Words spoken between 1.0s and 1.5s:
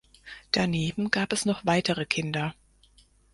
gab es